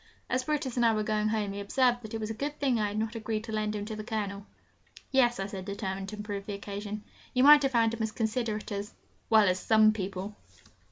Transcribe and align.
As 0.31 0.45
Brutus 0.45 0.77
and 0.77 0.83
I 0.83 0.93
were 0.95 1.03
going 1.03 1.27
home, 1.29 1.53
he 1.53 1.59
observed 1.59 2.01
that 2.01 2.15
it 2.15 2.19
was 2.19 2.31
a 2.31 2.33
good 2.33 2.57
thing 2.59 2.79
I 2.79 2.87
had 2.87 2.97
not 2.97 3.13
agreed 3.13 3.43
to 3.43 3.51
lend 3.51 3.75
him 3.75 3.85
to 3.85 3.95
the 3.95 4.03
Colonel. 4.03 4.47
'Yes,' 5.11 5.39
I 5.39 5.45
said, 5.45 5.63
determined 5.65 6.09
to 6.09 6.15
improve 6.15 6.47
the 6.47 6.55
occasion, 6.55 7.03
'you 7.35 7.43
might 7.43 7.57
not 7.57 7.61
have 7.63 7.71
found 7.73 7.93
him 7.93 8.01
as 8.01 8.11
considerate 8.11 8.71
as 8.71 8.95
well, 9.29 9.47
as 9.47 9.59
some 9.59 9.93
people!' 9.93 10.35